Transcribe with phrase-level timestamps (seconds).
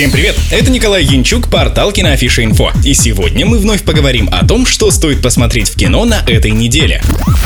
[0.00, 0.34] Всем привет!
[0.50, 2.72] Это Николай Янчук, портал Киноафиша Инфо.
[2.86, 7.02] И сегодня мы вновь поговорим о том, что стоит посмотреть в кино на этой неделе.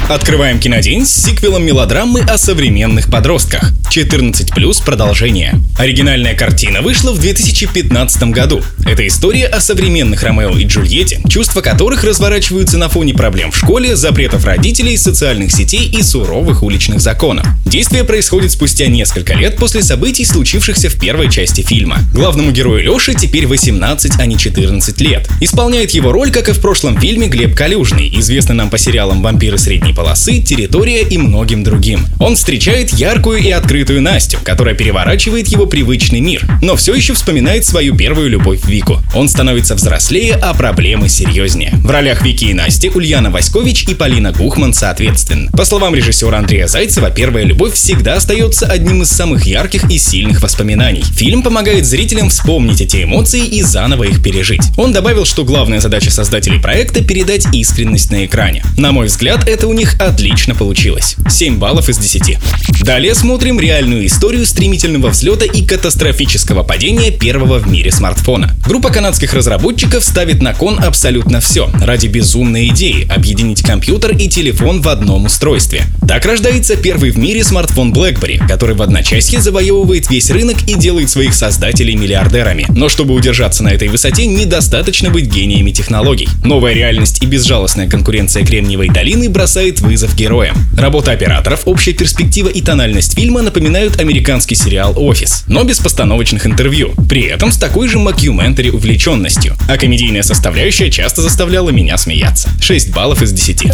[0.08, 3.72] Открываем кинодень с сиквелом мелодрамы о современных подростках.
[3.90, 5.54] 14 плюс продолжение.
[5.78, 8.62] Оригинальная картина вышла в 2015 году.
[8.84, 13.96] Это история о современных Ромео и Джульетте, чувства которых разворачиваются на фоне проблем в школе,
[13.96, 17.46] запретов родителей, социальных сетей и суровых уличных законов.
[17.64, 21.98] Действие происходит спустя несколько лет после событий, случившихся в первой части фильма.
[22.44, 25.26] Главному герою Лёше теперь 18, а не 14 лет.
[25.40, 29.56] Исполняет его роль, как и в прошлом фильме, Глеб Калюжный, известный нам по сериалам «Вампиры
[29.56, 32.04] средней полосы», «Территория» и многим другим.
[32.18, 37.64] Он встречает яркую и открытую Настю, которая переворачивает его привычный мир, но все еще вспоминает
[37.64, 39.00] свою первую любовь Вику.
[39.14, 41.72] Он становится взрослее, а проблемы серьезнее.
[41.82, 45.50] В ролях Вики и Насти Ульяна Васькович и Полина Гухман соответственно.
[45.52, 50.42] По словам режиссера Андрея Зайцева, первая любовь всегда остается одним из самых ярких и сильных
[50.42, 51.04] воспоминаний.
[51.14, 54.62] Фильм помогает зрителям вспомнить эти эмоции и заново их пережить.
[54.76, 58.64] Он добавил, что главная задача создателей проекта— передать искренность на экране.
[58.76, 61.14] На мой взгляд, это у них отлично получилось.
[61.30, 62.38] 7 баллов из 10.
[62.82, 68.50] Далее смотрим реальную историю стремительного взлета и катастрофического падения первого в мире смартфона.
[68.66, 74.82] Группа канадских разработчиков ставит на кон абсолютно все ради безумной идеи объединить компьютер и телефон
[74.82, 75.84] в одном устройстве.
[76.08, 81.10] Так рождается первый в мире смартфон BlackBerry, который в одночасье завоевывает весь рынок и делает
[81.10, 82.66] своих создателей миллиардерами.
[82.68, 86.28] Но чтобы удержаться на этой высоте, недостаточно быть гениями технологий.
[86.44, 90.56] Новая реальность и безжалостная конкуренция Кремниевой долины бросает вызов героям.
[90.76, 96.94] Работа операторов, общая перспектива и тональность фильма напоминают американский сериал «Офис», но без постановочных интервью.
[97.08, 99.56] При этом с такой же макюментари увлеченностью.
[99.68, 102.48] А комедийная составляющая часто заставляла меня смеяться.
[102.60, 103.72] 6 баллов из 10.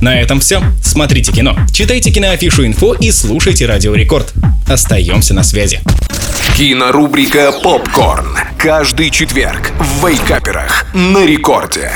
[0.00, 0.62] На этом все.
[0.82, 4.32] Смотрите кино, читайте киноафишу инфо и слушайте Радио Рекорд.
[4.68, 5.80] Остаемся на связи.
[6.56, 8.36] Кинорубрика «Попкорн».
[8.58, 11.90] Каждый четверг в Вейкаперах на рекорде.